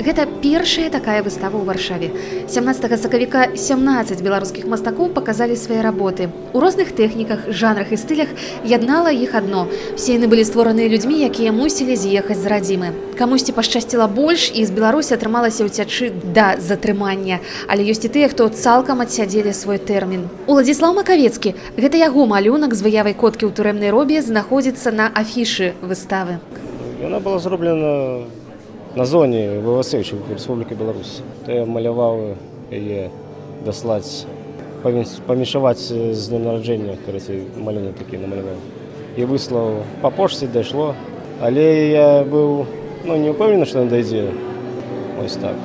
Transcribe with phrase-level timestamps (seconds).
[0.00, 2.08] Гэта першая такая выстава ў варшаве.
[2.48, 6.32] 17 сакавіка 17 беларускіх мастакоў паказалі свае работы.
[6.56, 8.32] У розных тэхніках, жанрах і стылях
[8.64, 9.68] яднала іх адно.
[10.00, 12.88] Все яны былі створаныя людзьмі, якія мусілі з'ехаць з радзімы.
[13.20, 17.44] Камусьці пашчасціла больш і з Беларусі атрымалася ўцячы да затрымання.
[17.68, 20.32] Але ёсць і тыя, хто цалкам адсядзелі свой тэрмін.
[20.48, 26.40] Уладзіслав Макавецкі, гэта яго малюнак з выявай коткі ў турэмнай робе знаходзіцца на афішы выставы.
[27.04, 28.24] Яна была зроблена
[28.94, 31.20] на зоне ВВС Республіки Беларусь.
[31.46, 32.34] То я маляваў
[32.70, 33.10] яе
[33.64, 34.26] даслаць
[34.82, 38.56] памешаваць з днем нараджэння карацей малюнак такі намаляваў
[39.16, 40.94] і выслаў па пошце дайшло
[41.40, 42.64] але я быў
[43.04, 44.30] ну не ўпэўнены што дайдзе
[45.20, 45.58] ось так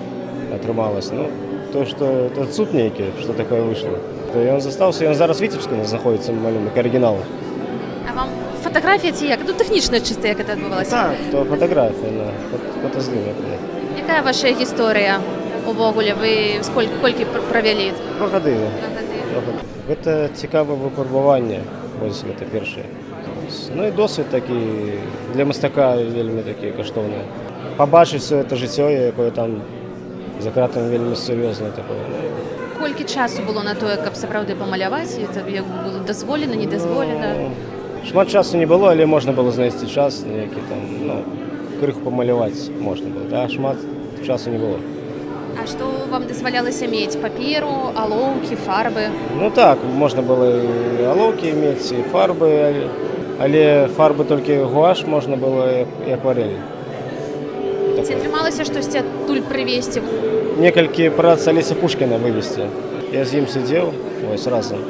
[0.51, 1.29] атрымалось ну
[1.71, 3.95] то что это суд нейкі что такое выйшло
[4.33, 7.21] то ён застаўся ён зараз віцебска знаходіцца малюнак арыгінал
[8.05, 8.44] А вам
[8.75, 9.39] фатаграфія ці як?
[9.47, 12.25] Ну тэхнічна чыста як это адбывалася так то фотографія на
[12.83, 13.35] фотаздымак
[13.97, 15.19] якая ваша гісторыя
[15.67, 18.51] увогуле вы сколь колькі пр- правялі про гады
[19.87, 21.61] гэта цікавае выпрабаванне
[22.01, 22.83] вось гэта першае
[23.75, 24.59] ну і досвед такі
[25.33, 27.23] для мастака вельмі такі каштоўны
[27.77, 29.61] пабачыць все это жыццё якое там
[30.43, 32.03] за кратам вельмі сур'ёзнае такое
[32.79, 37.51] колькі часу было на тое каб сапраўды памаляваць это як было дазволена не дазволена Ну,
[38.09, 41.21] шмат часу не было але можна было знайсці час які там ну
[41.79, 43.47] крыху памаляваць можна было да?
[43.49, 43.77] Шмат
[44.25, 44.79] часу не было.
[45.61, 47.15] А што вам дазвалялася мець?
[47.15, 49.07] Паперу алоўкі фарбы?
[49.39, 52.87] Ну так можна было і алоўкі мець і фарбы але,
[53.39, 53.63] але
[53.97, 56.57] фарбы толькі гуаш можна было і і акварель
[58.05, 60.03] ці атрымалася штосьці адтуль прывесці
[60.61, 62.67] некалькі прац алеся пушкіна вывесці
[63.15, 63.89] я з ім сидзеў
[64.27, 64.83] вось разам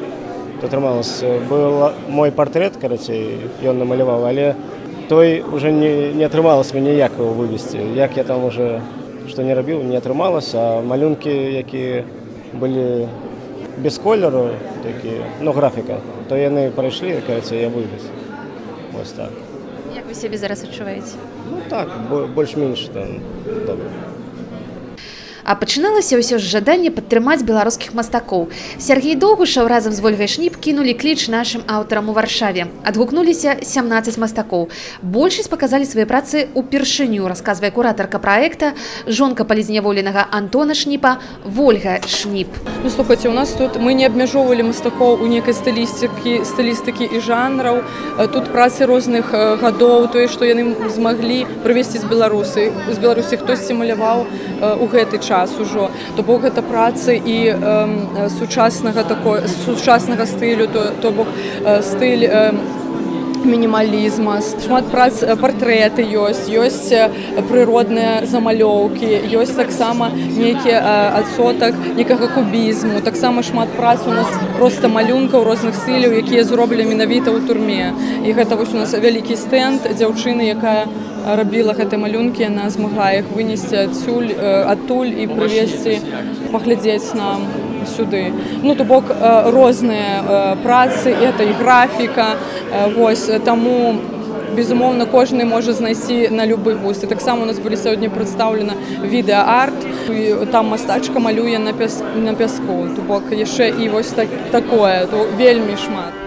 [0.62, 4.56] то атрымалось был мой портрет карацей ён намаляваў але
[5.10, 8.82] той уже не, не атрымалось мне ніяк его вывесці як я там уже
[9.28, 12.04] што не рабіў не атрымалось а малюнкі якія
[12.54, 13.08] былі
[13.78, 14.50] без колеру
[14.84, 18.08] такі ну графіка то яны прайшлі карацей я вывез
[18.94, 19.30] вось так.
[19.96, 21.20] Як вы сябе зараз адчуваеце
[21.52, 23.20] ну так бо- больш-менш там
[23.68, 23.86] добра
[25.46, 28.50] А пачыналася ўсё з жадання падтрымаць беларускіх мастакоў.
[28.82, 32.66] Сергей Доўгушаў разам з Вольгай Шніп кінулі кліч нашым аўтарам у варшаве.
[32.82, 34.74] Адгукнуліся 17 мастакоў.
[35.06, 38.74] Большасць паказалі свае працы ўпершыню, расказвае куратарка праекта,
[39.06, 42.50] жонка палізняволенага Антона Шніпа, Вольга Шніп.
[42.82, 47.86] Ну, слухайте, у нас тут мы не абмяжоўвалі мастакоў у нейкай стылістыкі стылістыкі і жанраў
[48.34, 49.30] тут працы розных
[49.62, 54.26] гадоў тое што яны змаглі прывесці з беларусы з беларусі хтосьці маляваў
[54.82, 60.92] у гэты час ужо то бок гэта працы і э, сучаснага такой сучаснага стылю то,
[61.02, 61.28] то бок
[61.66, 62.52] э, стыль э,
[63.46, 64.40] мінімалізма.
[64.66, 66.90] Шмат прац партрэты ёсць ёсць
[67.50, 70.74] прыродныя замалёўкі ёсць таксама нейкі
[71.22, 73.02] адсотак некага кубізму.
[73.06, 77.94] Таксама шмат прац у нас просто малюнкаў розных стыляў якія зроблены менавіта ў турме.
[78.26, 80.90] І гэта вось у нас вялікі стэнд дзяўчыны якая
[81.26, 84.30] рабіла гэты малюнкі яна змагла іх вынесці адсюль
[84.70, 86.00] адтуль і прывесці
[86.54, 87.48] паглядзець нам
[87.86, 88.34] сюды.
[88.64, 89.10] Ну то бок
[89.54, 92.36] розныя працы это і графіка
[92.98, 93.96] вось таму
[94.56, 97.04] безумоўна кожны можа знайсці на любы густ.
[97.04, 102.86] І таксама у нас былі сёння прадстаўлена відэаарт там мастачка малюе на пяс на пяску.
[102.96, 106.25] То бок яшчэ і вось так такое то вельмі шмат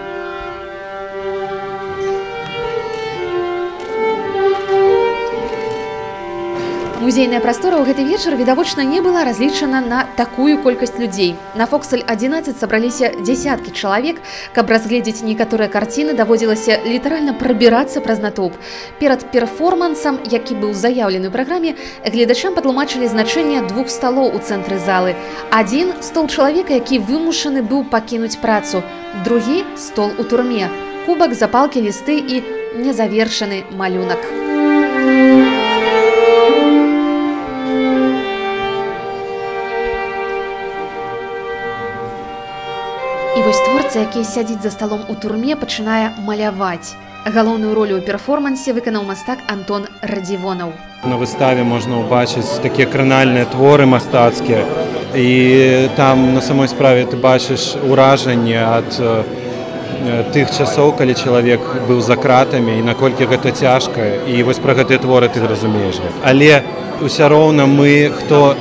[7.09, 11.33] Музейная прастора ў гэты вечар відавочна не была разлічана на такую колькасць людзей.
[11.57, 14.21] На Фоксель 11 сабраліся дзясяткі чалавек,
[14.53, 18.53] каб разгледзець некаторыя карціны даводзілася літаральна прабірацца праз натоўп.
[19.01, 21.73] Перад перформансам, які быў заяўлены праграме,
[22.05, 25.17] гледачам патлумачылі значэнне двух сталоў у цэнтры залы.
[25.49, 28.85] Адзін стол чалавека, які вымушаны быў пакінуць працу.
[29.25, 30.69] Другі стол у турме.
[31.09, 32.45] Кубак, запалкі, лісты і
[32.77, 34.38] незавершаны малюнак.
[43.49, 46.93] Вось творца, які сядзіць за сталом у турме, пачынае маляваць.
[47.25, 50.69] Галоўную ролю ў перформансе выканаў мастак Антон Радзівонаў.
[51.09, 54.61] На выставе можна ўбачыць такія кранальныя творы мастацкія
[55.17, 58.93] і там на самой справе ты бачыш уражанне ад
[60.29, 65.01] тых часоў калі чалавек быў за кратамі і наколькі гэта цяжка і вось пра гэтыя
[65.01, 66.61] творы ты разумееш але
[67.01, 68.53] ўсё роўна мы хто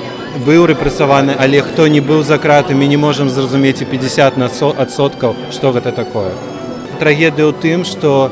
[0.47, 4.39] быў рэпрэсаваны, але хто не быў за кратамі, не можам зразумець і 50
[4.79, 6.33] адсоткаў, што гэта такое.
[7.01, 8.31] Трагедыя ў тым, што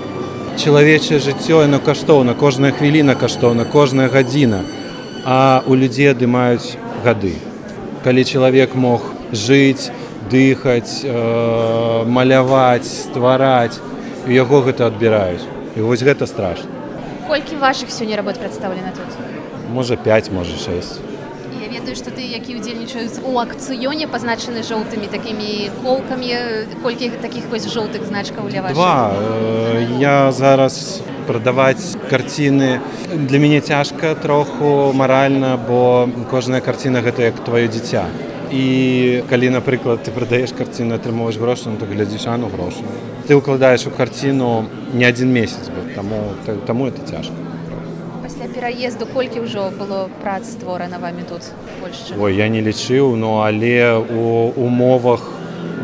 [0.57, 4.65] чалавечае жыццё яно каштоўна, кожная хвіліна каштоўна, кожная гадзіна,
[5.25, 7.35] а у людзей адымаюць гады.
[8.05, 9.03] Калі чалавек мог
[9.33, 9.91] жыць,
[10.31, 13.79] дыхаць, э, маляваць, ствараць,
[14.27, 15.45] у яго гэта адбіраюць.
[15.77, 16.71] І вось гэта страшна.
[17.29, 19.11] Колькі вашых сёння работ прадстаўлена тут?
[19.73, 21.16] Можа 5, можа 6.
[21.87, 26.35] Ведаю, што ты, які ўдзельнічаюць у акцыёне, пазначаны жоўтымі такімі колкамі,
[26.83, 28.75] колькі такіх вось жоўтых значкаў для вашых?
[28.75, 29.15] Два.
[29.15, 30.99] Э, Я зараз
[31.31, 32.81] прадаваць карціны.
[33.15, 38.11] Для мяне цяжка троху маральна, бо кожная карціна гэта як тваё дзіця.
[38.51, 42.83] І калі, напрыклад, ты прадаеш карціну, атрымоўваеш грошы, ну, то глядзіш ану грошы.
[43.31, 47.46] Ты ўкладаеш у карціну не адзін месяц, бо таму, та- таму это цяжка.
[48.57, 51.45] Пераезду колькі ўжо было прац створана вамі тут
[51.77, 52.17] Польшчы?
[52.17, 55.21] Ой, я не лічыў, ну але у умовах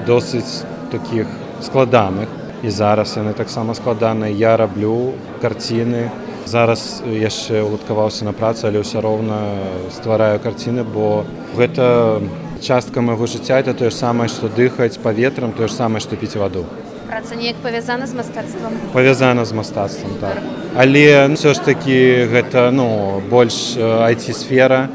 [0.08, 1.28] досыць такіх
[1.60, 2.32] складаных.
[2.64, 4.32] І зараз яны таксама складаныя.
[4.32, 5.12] Я раблю
[5.44, 6.08] карціны.
[6.48, 9.52] Зараз яшчэ уладкаваўся на працу, але ўсё роўна
[9.92, 12.24] ствараю карціны, бо гэта
[12.64, 16.40] частка майго жыцця это тое ж самае, што дыхаць паветрам, тое ж самае, што піць
[16.40, 16.64] ваду.
[17.12, 18.73] Праца неяк павязана з мастацтвам.
[18.93, 20.38] Павязана з мастацтвам так.
[20.73, 24.88] Але ўсё ж такі гэта ну, больш айці-сфера.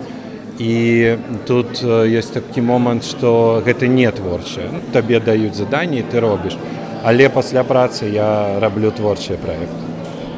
[0.57, 1.13] І
[1.45, 4.65] тут э, ёсць такі момант, што гэта не творчае.
[4.73, 6.57] Ну, Табе даюць заданні, ты робіш.
[7.05, 9.96] Але пасля працы я раблю творчыя праекты.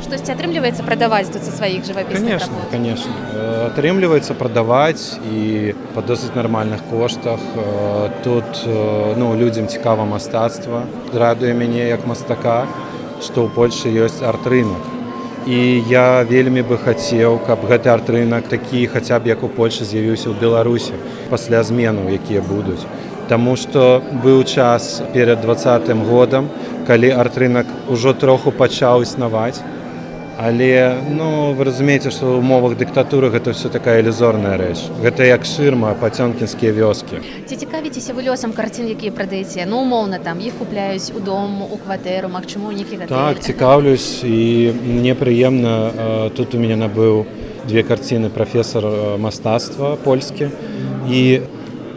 [0.09, 2.71] Штосьці атрымліваецца прадаваць тут са сваіх жывапісных Конечно, работ?
[2.71, 3.11] конечно.
[3.29, 7.37] Э, Атрымліваецца прадаваць і па досыць нармальных коштах.
[7.37, 10.81] Э, Тут э, ну, людзям цікава мастацтва.
[11.13, 12.65] Радуе мяне як мастака,
[13.21, 14.81] што ў Польшы ёсць арт-рынак.
[15.45, 20.33] І я вельмі бы хацеў, каб гэты арт-рынак такі хаця б як у Польшы з'явіўся
[20.33, 20.97] ў Беларусі
[21.29, 22.81] пасля зменаў, якія будуць.
[23.29, 26.49] Таму што быў час перад двадцатым годам,
[26.89, 29.61] калі арт-рынак ужо троху пачаў існаваць,
[30.41, 34.87] Але ну, вы разумееце, што ў умовах дыктатуры гэта ўсё такая ілюзорная рэч.
[35.03, 37.19] Гэта як шырма пацёнкінскія вёскі.
[37.43, 39.67] Ці цікавіцеся вы лёсам карцін, якія прадаеце?
[39.67, 43.03] Ну, умоўна, там іх купляюць у дом, у кватэру, магчыма, у нейкі.
[43.11, 47.27] Так, цікаўлюсь і мне прыемна тут у мяне набыў
[47.67, 50.55] две карціны прафесор мастацтва польскі
[51.11, 51.43] і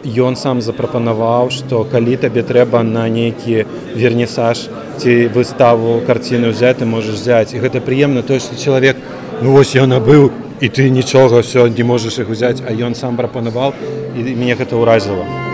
[0.03, 3.63] ён сам запрапанаваў, што калі табе трэба на нейкі
[3.95, 4.67] вернісаж
[4.97, 7.53] ці выставу карціны ўзяць, ты можаш взяць.
[7.53, 8.97] І гэта прыемна тое, што чалавек
[9.41, 10.31] ну вось я набыў
[10.61, 13.73] і ты нічога ўсё не можаш іх узяць, а ён сам прапанаваў
[14.15, 15.25] і мяне гэта ўразіла.—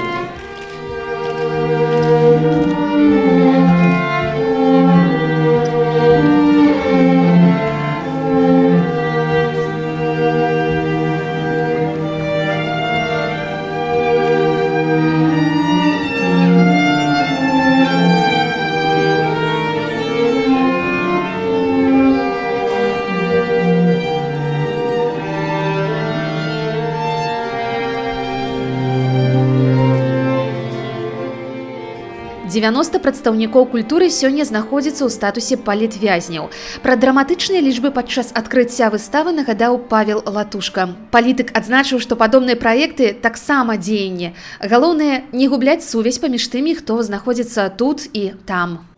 [32.50, 36.50] 90 прадстаўнікоў культуры сёння знаходзіцца ў статусе палітвязняў.
[36.82, 40.90] Пра драматычныя лічбы падчас адкрыцця выставы нагадаў Павел Латушка.
[41.14, 44.34] Палітык адзначыў, што падобныя праекты таксама дзеянне.
[44.60, 48.89] Галоўнае не губляць сувязь паміж тымі, хто знаходзіцца тут і там.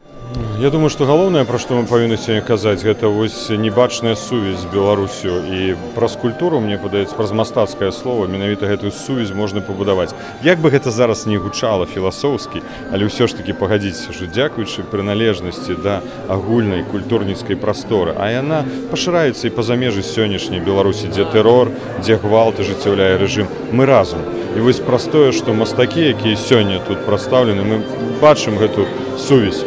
[0.62, 4.70] Я думаю, што галоўнае, пра што мы павінны сёння казаць, гэта вось небачная сувязь з
[4.70, 10.14] Беларусю і праз культуру мне падаецца праз мастацкае слово менавіта гэтую сувязь можна пабудаваць.
[10.46, 12.62] Як бы гэта зараз не гучала філасофскі,
[12.94, 18.62] але ўсё ж такі пагадзіцеся, што дзякуючы прыналежнасці да агульнай культурніцкай прасторы, а яна
[18.94, 21.74] пашыраецца і па-за межы сённяшняй Беларусі, дзе тэрор,
[22.06, 24.22] дзе гвалт ажыццяўляе рэжым, мы разам.
[24.54, 27.82] І вось праз тое, што мастакі, якія сёння тут прадстаўлены, мы
[28.22, 28.86] бачым гэту
[29.18, 29.66] сувязь.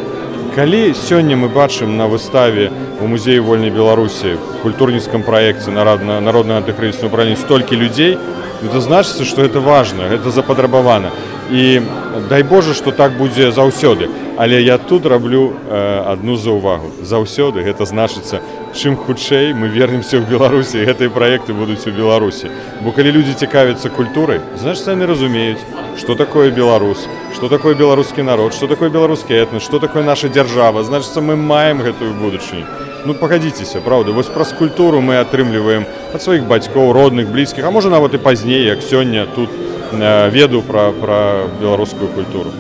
[0.55, 2.71] Калі сёння мы бачым на выставе
[3.03, 8.15] у музеі вольнай беларусі культурніцкам праекце народна народна антыкрызіснае ўправленне столькі людзей
[8.63, 11.11] это значыцца што это важна гэта запатрабавана
[11.51, 11.83] і
[12.31, 14.07] дай Божа што так будзе заўсёды
[14.39, 18.39] але я тут раблю э, адну заўвагу заўсёды гэта значыцца
[18.79, 23.91] чым хутчэй мы вернемся ў беларусі гэтыя праекты будуць у беларусі бо калі людзі цікавяцца
[23.91, 25.67] культурай значыць яны разумеюць
[25.99, 28.55] что такое беларус что такое беларускі народ?
[28.55, 32.67] Что такое беларускі этнос что такое наша дзяржава значыцца мы маем гэтую будучыню.
[33.05, 37.91] Ну пагадзіцеся правда вось праз культуру мы атрымліваем ад сваіх бацькоў родных блізкіх а можа
[37.91, 39.51] нават і пазней як сёння тут
[39.93, 42.51] э, веду пра пра беларускую культуру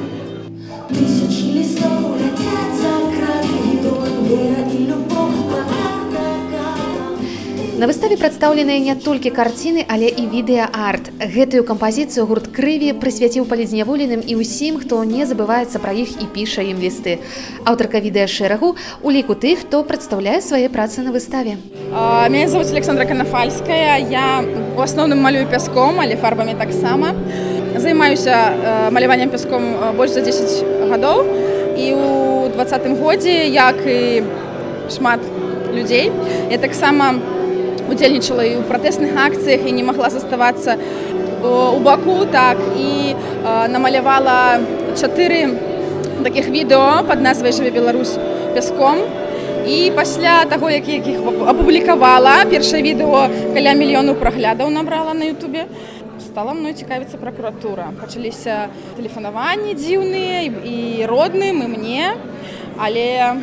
[7.84, 11.10] На выставе прадстаўленыя не толькі карціны, але і відэаарт.
[11.20, 16.64] Гэтую кампазіцыю гурт крыві прысвяціў палізняволеным і ўсім, хто не забываецца пра іх і піша
[16.64, 17.20] ім лісты.
[17.68, 21.60] Аўтарка відэа шэрагу у ліку тых, хто прадстаўляе свае працы на выставе.
[21.92, 24.00] А, Меня зовут Александра Конофальская.
[24.00, 24.40] Я
[24.76, 27.12] в основном малюю пяском, але фарбамі таксама.
[27.76, 31.20] Займаюся маляваннем пяском больш за 10 гадоў.
[31.76, 34.24] І ў двадцатым годзе, як і
[34.88, 35.20] шмат
[35.76, 36.10] людзей,
[36.48, 37.20] я таксама
[37.90, 40.76] удзельнічала і ў пратэсных акцыях і не магла заставацца
[41.44, 44.60] у баку так і э, намалявала
[44.96, 45.52] чатыры
[46.24, 48.16] такіх відэо пад назвай жыве Беларусь
[48.54, 48.98] пяском.
[49.64, 55.64] І пасля таго, як я іх апублікавала, першае відэо каля мільёну праглядаў набрала на Ютубе.
[56.20, 57.92] Стала мной цікавіцца пракуратура.
[58.00, 62.12] Пачаліся тэлефанаванні дзіўныя і- родным і мне,
[62.76, 63.36] але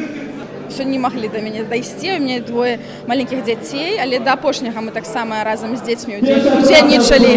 [0.72, 2.16] ўсё не маглі да мяне дайсці.
[2.16, 7.34] У мяне двое маленькіх дзяцей, але да апошняга мы таксама разам з дзецьмі удзел- удзельнічалі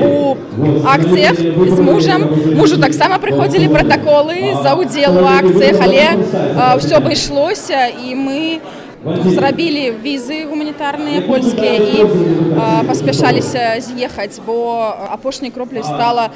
[0.00, 0.36] у
[0.88, 2.24] акцыях з мужам.
[2.56, 6.16] Мужу таксама прыходзілі пратаколы за ўдзел у акцыях, але
[6.80, 8.60] ўсё абышлося і мы
[9.04, 11.98] зрабілі візы гуманітарныя польскія і
[12.88, 14.80] паспяшаліся з'ехаць, бо
[15.12, 16.30] апошняй кропляй стала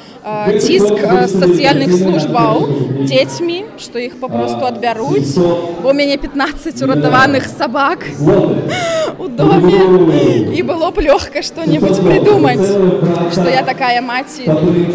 [0.61, 0.93] ціск
[1.33, 2.69] сацыяльных службаў
[3.05, 8.05] дзецьмі, што іх папросту адбяруць, ў мяне 15 уратаваных сабак
[9.19, 12.69] у доме і было б лёгка што-небудзь прыдумаць,
[13.33, 14.45] што я такая маці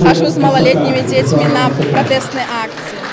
[0.04, 3.03] хожу з малалетнімі дзецьмі на пратэсныя акцыі.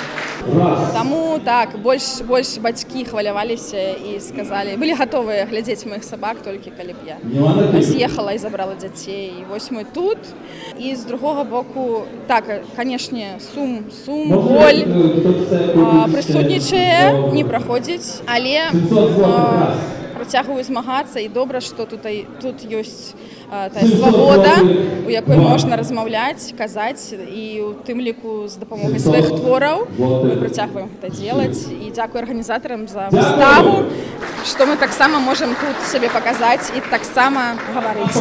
[0.93, 6.95] Таму так больш больш бацькі хваляваліся і сказалі былі гатовыя глядзець маіх сабак толькі калі
[6.97, 7.17] б я
[7.81, 10.17] з'ехала і забрала дзяцей і вось мы тут.
[10.79, 12.45] І з другога боку так
[12.75, 14.81] канешне сум сум боль
[16.09, 19.75] прысутнічае не праходзіць але а,
[20.31, 22.07] працягваю змагацца і добра што тут
[22.39, 23.11] тут ёсць
[23.51, 24.63] тая свабода
[25.03, 30.87] у якой можна размаўляць казаць і у тым ліку з дапамогай сваіх твораў мы працягваем
[30.87, 33.91] гэта делать і дзякую арганізатарам за выставу
[34.47, 38.15] што мы таксама можам тут сябе паказаць і таксама гаварыць.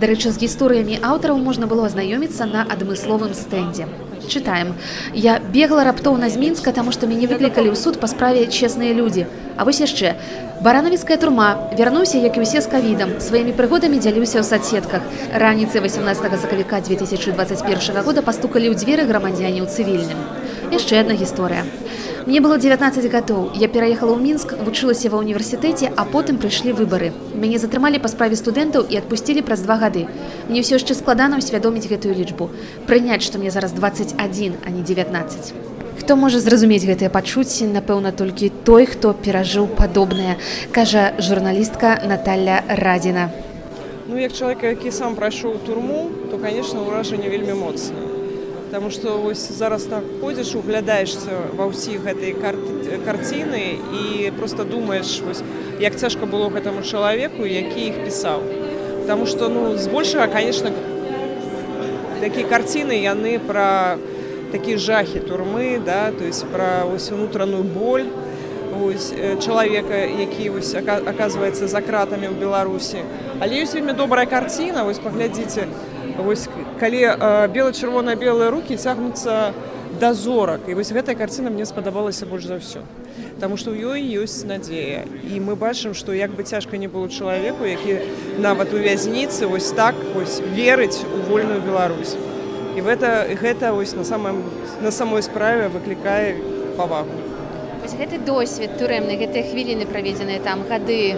[0.00, 3.86] Дарэчы, з гісторыямі аўтараў можна было азнаёміцца на адмысловым стэндзе.
[4.28, 4.74] Чытаем.
[5.14, 9.24] Я бегла раптоўна з мінска, таму што мяне выклікалі ў суд па справе чесныя людзі.
[9.56, 10.14] А вось яшчэ
[10.60, 13.16] баранавіцкая турма вярнуўся, як і ўсе з кавідам.
[13.20, 15.02] Сваімі прыгодамі дзяліўся ў садсетках.
[15.32, 20.20] Раніцай 18 сакавіка 2021 года пастукалі ў дзверы грамадзяне ў цывільным.
[20.72, 21.64] Яшчэ адна гісторыя.
[22.26, 23.54] Мне было 19 гадоў.
[23.54, 27.14] Я пераехала ў мінск, вучылася ва ўніверсітэце, а потым прыйшлі выбары.
[27.38, 30.10] Мяне затрымалі па справе студэнтаў і адпусцілі праз два гады.
[30.50, 32.50] Мне ўсё яшчэ складана ўсвядоміць гэтую лічбу.
[32.90, 35.75] Прыняць, што мне зараз 21, а не 19.
[35.98, 40.36] Хто можа зразумець гэтыя пачуцці, напэўна, толькі той, хто перажыў падобнае,
[40.72, 43.30] кажа журналістка Наталля Радзіна.
[44.08, 48.04] Ну, як чалавек, які сам прайшоў турму, то, конечно, ўражанне вельмі моцнае.
[48.70, 52.58] Таму што вось зараз так ходзіш, углядаешся ва ўсіх гэтай кар
[53.06, 55.42] карціны і проста думаеш, вось,
[55.80, 58.42] як цяжка было гэтаму чалавеку, які іх пісаў.
[59.06, 60.70] Таму што ну, збольшага, конечно,
[62.20, 63.98] такія карціны яны пра
[64.52, 68.06] такія жахі турмы, да, то есть пра ось, унутраную боль,
[68.84, 73.02] ось, э, чалавека, які ось, аказваецца за кратамі ў Беларусі.
[73.40, 75.66] Але ёсць вельмі добрая карціна, вось паглядзіце,
[76.18, 76.48] вось,
[76.80, 79.52] калі э, бела-чырвона белыя рукі цягнуцца
[80.00, 80.60] да зорак.
[80.68, 82.84] І вось гэтая карціна мне спадабалася больш за ўсё.
[83.40, 85.04] Таму што ў ёй ёсць надзея.
[85.24, 88.04] І мы бачым, што як бы цяжка не было чалавеку, які
[88.38, 92.16] нават у вязніцы вось так вось, верыць у вольную Беларусь.
[92.76, 94.42] І гэта, гэта вось, на, самым,
[94.84, 96.36] на самой справе выклікае
[96.76, 97.16] павагу.
[97.80, 101.16] Вось гэты досвед турэмны, гэтыя хвіліны праведзеныя там гады,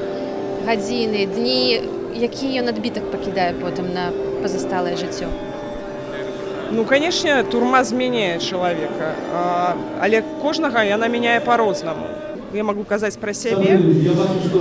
[0.62, 1.82] гадзіны, дні,
[2.14, 5.26] які ён адбітак пакідае потым на пазасталае жыццё.
[6.70, 9.16] Ну, канешне, турма змяняе чалавека,
[9.98, 12.06] але кожнага яна мяняе па-рознаму.
[12.54, 13.76] Я магу казаць пра сябе.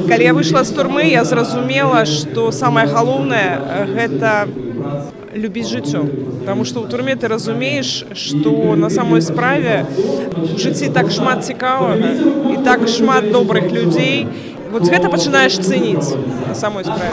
[0.09, 4.47] Калі я выйшла з турмы, я зразумела, што самае галоўнае э, гэта
[5.35, 6.03] любіць жыццё.
[6.45, 9.85] Таму што ў турме ты разумееш, што на самой справе
[10.37, 12.13] у жыцці так шмат цікавага
[12.53, 14.27] і так шмат добрых людзей.
[14.71, 16.15] Вот гэта пачынаеш цэніць
[16.47, 17.11] на самой справе.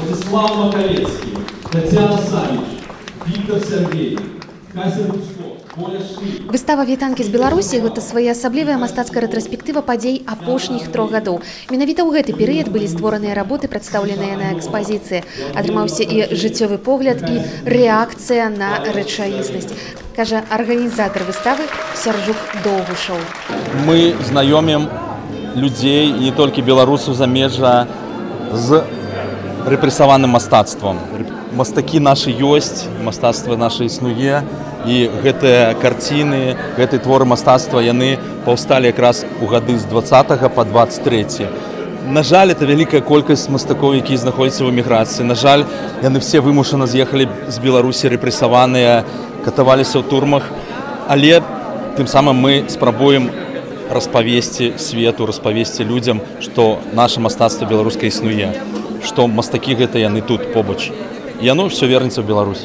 [0.00, 1.36] Владислав Маковецкий,
[1.70, 2.60] Татьяна Савич,
[3.26, 4.20] Виктор Сергеев,
[4.74, 5.39] Кася Ручко.
[5.76, 11.46] Выстава вітанкі з Беларусі гэта своеасаблівая мастацкая рэтраспектыва падзей апошніх трох гадоў.
[11.70, 15.22] Менавіта ў гэты перыяд былі створаныя работы, прадстаўленыя на экспазіцыі.
[15.54, 19.70] Атрымаўся і жыццёвы погляд і рэакцыя на рэчаіснасць.
[20.18, 23.22] Кажа арганізатар выставы Сяржук Доўгушаў.
[23.86, 24.90] Мы знаёмім
[25.54, 27.86] людзей не толькі беларусаў замежжа
[28.50, 28.82] з
[29.70, 30.98] рэпрэсаваным мастацтвам.
[31.54, 34.42] Мастакі нашы ёсць, мастацтва наша існуе
[34.86, 41.48] і гэтыя карціны, гэты творы мастацтва яны паўсталі якраз у гады з 20 по 23.
[42.10, 45.28] На жаль, это вялікая колькасць мастакоў, якія знаходзяцца ў эміграцыі.
[45.28, 45.68] На жаль,
[46.02, 49.04] яны все вымушана з'ехалі з Беларусі рэпрэсаваныя,
[49.44, 50.48] катаваліся ў турмах,
[51.06, 51.44] але
[52.00, 53.30] тым самым мы спрабуем
[53.90, 58.54] распавесці свету, распавесці людзям, што наша мастацтва беларускае існуе,
[59.04, 60.88] што мастакі гэта яны тут побач.
[61.44, 62.64] Яно ўсё вернецца ў Беларусь.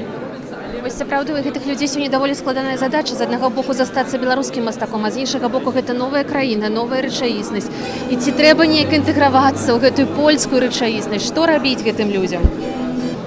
[0.95, 5.11] Сапраўды у гэтых людзей сёння даволі складаная задача з аднаго боку застацца беларускім мастаком, а
[5.11, 7.67] з іншага боку гэта новая краіна, новая рэчаіснасць.
[8.07, 12.47] І ці трэба неяк інтэгравацца ў гэтую польскую рэчаіснасць, што рабіць гэтым людзям?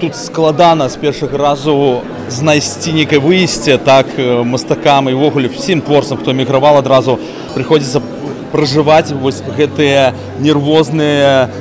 [0.00, 2.00] Тут складана з першага разу
[2.32, 4.16] знайсці некае выйсце так
[4.48, 7.20] мастакам і ўвогуле всім творцам, хто эміграваў адразу
[7.52, 8.00] прыходзіцца
[8.48, 11.52] пражываць вось гэтыя нервозныя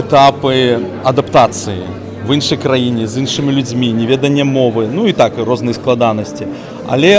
[0.00, 6.46] этапы адаптацыі в іншай краіне з іншымі людзьмі неведанне мовы ну і так розныя складанасці.
[6.88, 7.18] Але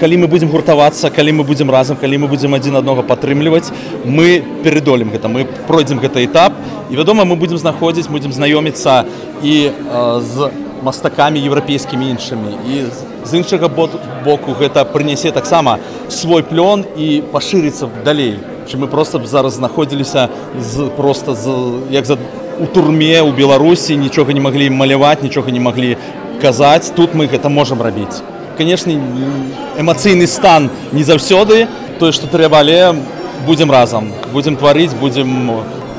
[0.00, 3.70] калі мы будзем гуртавацца калі мы будзем разам калі мы будзем адзін аднога падтрымліваць
[4.04, 6.52] мы перадолем гэта мы пройдзем гэты этап.
[6.90, 9.04] І вядома мы будзем знаходзіць будзем знаёміцца
[9.42, 10.50] і э, з
[10.82, 12.56] мастакамі еўрапейскімі іншымі.
[12.66, 12.84] І
[13.24, 18.38] з іншага боку гэта прынясе таксама свой плён і пашырыцца далей
[18.70, 20.28] чым мы просто б зараз знаходзіліся
[20.60, 21.48] з просто з
[21.90, 22.16] як за
[22.60, 25.96] у турме у беларусі нічога не маглі маляваць нічога не маглі
[26.42, 28.20] казаць тут мы гэта можам рабіць
[28.58, 28.92] конечно
[29.80, 31.66] эмацыйны стан не заўсёды
[31.98, 32.94] тое што трэба але
[33.46, 35.50] будзем разам будзем тварыць будзем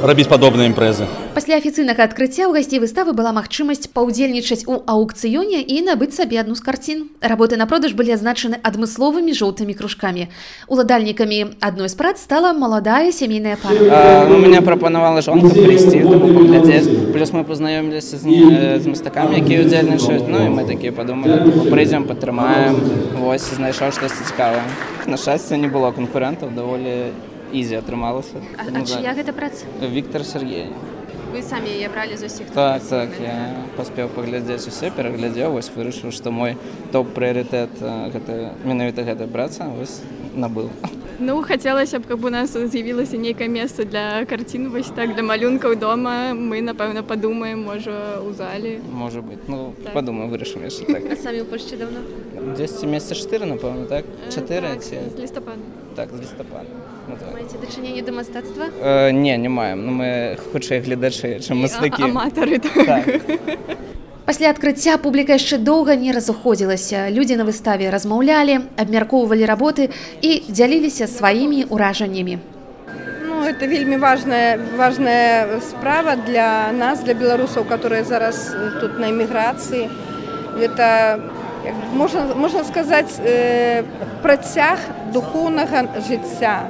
[0.02, 5.80] рабіць падобныя імпрэзы Пасля афіцыйнага адкрыцця ў гасцей выставы была магчымасць паўдзельнічаць у аўкцыёне і
[5.88, 7.08] набыць сабе адну з карцін.
[7.24, 10.28] Работы на продаж былі азначаны адмысловымі жоўтымі кружкамі.
[10.68, 13.80] Уладальнікамі адной з прац стала маладая сямейная пара.
[13.80, 17.16] А, у меня прапанавала жонка прыйсці паглядзець.
[17.16, 18.28] Плюс мы пазнаёміліся з,
[18.84, 20.28] з мастакамі, якія ўдзельнічаюць.
[20.28, 22.76] Ну і мы такія падумалі, прыйдзем, падтрымаем.
[23.24, 24.68] Вось знайшоў штосьці цікавае.
[25.08, 27.16] На шчасце не было канкурэнтаў, даволі
[27.52, 28.42] ізі атрымалася.
[28.58, 29.68] А, а чыя гэта праца?
[29.82, 30.72] Віктор Сергей.
[31.32, 36.12] Вы самі яе бралі з усіх так так я паспеў паглядзець усе пераглядзеў вось вырашыў
[36.12, 36.58] што мой
[36.92, 37.80] топ прыярытэт
[38.12, 40.02] гэта менавіта гэта праца вось
[40.36, 40.70] набыл.
[41.20, 45.76] Ну хацелася б каб у нас з'явілася нейкае месца для карцін вось так для малюнкаў
[45.76, 46.34] дома.
[46.34, 49.48] Мы напэўна падумаем можа у зале можа быть.
[49.48, 49.94] Ну так.
[49.94, 51.04] падумаю вырашым яшчэ так.
[51.22, 52.02] Самі ў польшчы давно?
[52.58, 54.06] 10 месяца 4 напэўна так?
[54.34, 55.60] 4 так, ці лістапад
[55.96, 59.86] так з лістапада Ну, маеце дачыненне да мастацтва э, не не маем.
[59.86, 62.86] Ну мы хутчэй гледачы чым мастакі аматары так.
[62.86, 63.78] так.
[64.26, 69.90] Пасля адкрыцця публіка яшчэ доўга не разыходзілася людзі на выставе размаўлялі абмяркоўвалі работы
[70.22, 72.38] і дзяліліся сваімі ўражаннямі
[73.26, 79.90] ну это вельмі важная важная справа для нас для беларусаў которые зараз тут на эміграцыі
[80.62, 81.20] это
[81.94, 83.84] можна можна сказаць э,
[84.22, 84.78] працяг
[85.14, 86.70] духоўнага жыцця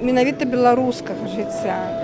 [0.00, 2.01] менавіта беларускага жыцця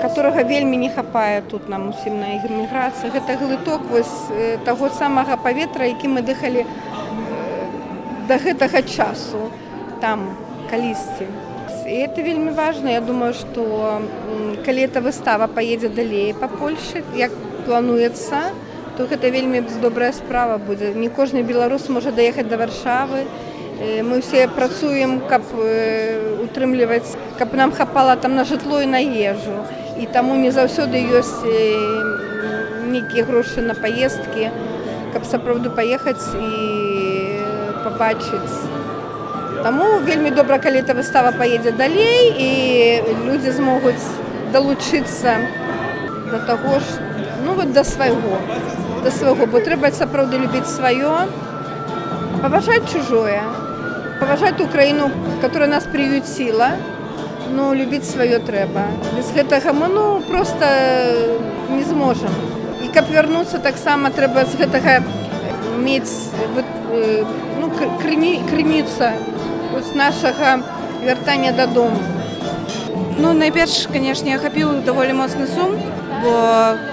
[0.00, 3.10] которого вельмі не хапае тут нам усім на эміграцыі.
[3.10, 4.30] Гэта глыток вось
[4.64, 6.66] таго самага паветра які мы дыхалі
[8.28, 9.50] да гэтага часу
[10.00, 10.36] там
[10.70, 11.26] калісьці.
[11.86, 14.02] І это вельмі важно я думаю что
[14.64, 17.30] калі эта выстава поедзе далей па польльше як
[17.66, 18.50] плануецца
[18.96, 20.94] то гэта вельмі добрая справа будзе.
[20.94, 23.26] Не кожны беларус можа даехаць да варшавы
[23.78, 25.42] мы все працуем каб
[26.42, 29.64] утрымліваць каб нам хапала там на жытло і на ежу.
[30.00, 31.44] І таму не заўсёды ёсць
[32.88, 34.50] нейкія грошы на паездкі
[35.12, 36.50] каб сапраўды паехаць і
[37.84, 38.56] пабачыць
[39.62, 42.50] Таму вельмі добра калі эта выстава паедзе далей і
[43.26, 44.04] людзі змогуць
[44.52, 45.40] далучыцца
[46.30, 46.84] да таго ж
[47.44, 48.40] ну вот да свайго
[49.04, 51.26] да свайго бо трэба сапраўды любіць сваё
[52.42, 53.65] паважаць чужое
[54.20, 56.70] паважаць украіну которая нас приютила
[57.56, 58.84] но любіць сваё трэба
[59.16, 60.66] без гэтага мы ну просто
[61.70, 62.30] не зможам.
[62.84, 65.02] І каб вярнуцца таксама трэба з гэтага
[65.78, 66.32] мець
[67.60, 67.70] ну,
[68.02, 69.12] крымі крыміцца
[69.76, 70.58] з нашага
[71.04, 72.00] вяртання дадому.
[73.18, 75.76] Ну найперш канешне ахапіў даволі моцны сум
[76.24, 76.34] бо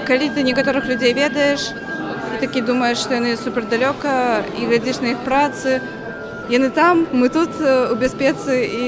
[0.08, 1.72] калі ты некаторых людзей ведаеш
[2.40, 6.03] такі думаеш што яны супердалёка і глядзіш на іх працы то
[6.50, 8.84] Яны там, мы тут у бяспецы і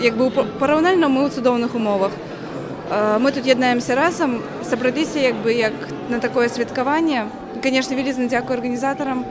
[0.00, 2.12] як бы параўнальна мы ў цудоўных умовах.
[3.20, 5.72] Мы тут яднаемся разам, сапраўдзіся як бы як
[6.08, 7.28] на такое святкаванне.
[7.62, 9.26] Канешне, вялізна дзякую арганізатарам,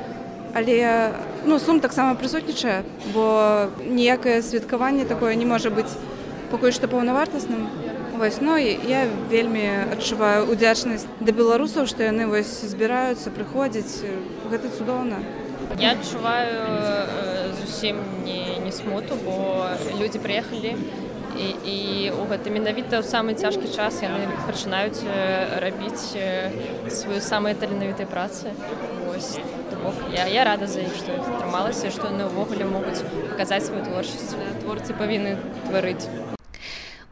[0.54, 1.10] але
[1.46, 5.98] ну, сум таксама прысутнічае, бо ніякае святкаванне такое не можа быць
[6.52, 7.66] пакуль што паўнавартасным.
[8.16, 14.06] Вось, ну, я вельмі адчуваю удзячнасць да беларусаў, што яны вось збіраюцца прыходзіць
[14.54, 15.20] гэта цудоўна.
[15.80, 19.68] Я адчуваю э, зусім не, не смуту, бо
[20.00, 20.76] людзі прыехалі
[21.36, 21.78] і, і
[22.16, 26.52] у гэта менавіта ў самы цяжкі час яны пачынаюць э, рабіць э,
[26.88, 28.56] сваю самыя таленавітыя працы.
[29.84, 33.04] Бок, я, я рада за іх, што атрымалася, што яны ўвогуле могуць
[33.36, 34.34] паказаць сваю творчасць.
[34.64, 35.36] Творцы павінны
[35.68, 36.08] тварыць.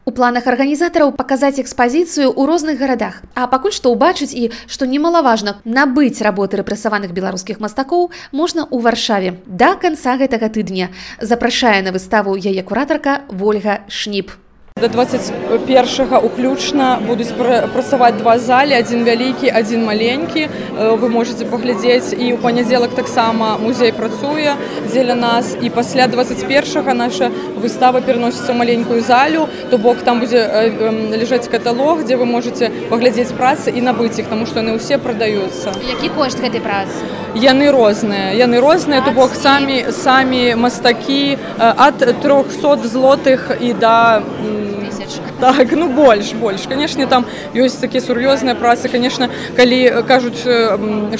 [0.04, 5.56] У планах арганізатараў паказаць экспазіцыю ў розных гарадах, а пакуль што ўбачыць і, што немалаважна,
[5.64, 10.92] набыць работы рэпрэсаваных беларускіх мастакоў можна ў варшаве да канца гэтага тыдня.
[11.24, 14.43] Запрашае на выставу яе куратарка Вольга Шніп.
[14.80, 17.30] До 21 уключна будуць
[17.72, 20.48] працаваць два залі, адзін вялікі, адзін маленькі.
[20.50, 24.58] Э, Вы можете паглядзець і ў панядзелак таксама музей працуе
[24.90, 30.42] дзеля нас і пасля 21 наша выстава пераносіцца ў маленькую залю, то бок там будзе
[31.22, 35.70] ляжаць каталог, дзе вы можете паглядзець працы і набыць іх, таму што яны ўсе прадаюцца.
[35.86, 37.06] Які кошт гэтай працы?
[37.38, 44.18] Яны розныя, яны розныя, то бок самі самі мастакі ад 300 злотых і да
[45.40, 50.42] так ну больш больш канешне там ёсць такія сур'ёзныя працы конечно калі кажуць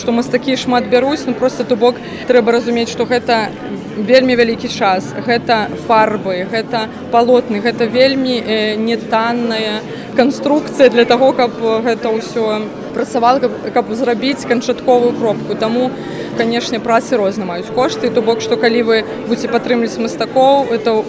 [0.01, 1.97] што мастакі шмат бяруць ну просто то бок
[2.29, 3.51] трэба разумець што гэта
[3.97, 8.41] вельмі вялікі час гэта фарбы гэта палотны гэта вельмі
[8.79, 9.83] нетанная
[10.17, 12.63] канструкцыя для таго каб гэта ўсё
[12.95, 15.55] працавала каб, каб зрабіць канчатковую кропку.
[15.59, 15.91] Таму
[16.39, 18.11] канешне працы розна маюць кошты.
[18.15, 21.05] То бок што калі вы будете падтрымліваць мастакоў это у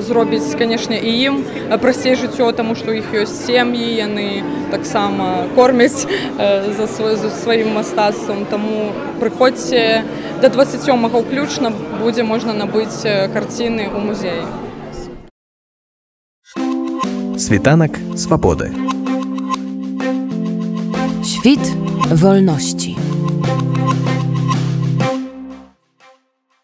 [0.00, 1.44] зробіць канешне і ім
[1.80, 6.06] прасцей жыццё таму што іх ёсць сем'і яны таксама кормяць
[6.76, 8.44] за свой за сваім мастацтвам.
[8.50, 10.02] Таму прыходзьце
[10.42, 14.44] да 27 ўключна будзе можна набыць карціны ў музеі.
[17.38, 18.72] Світанак свабоды.
[21.24, 21.60] Świt
[22.10, 23.03] wolności.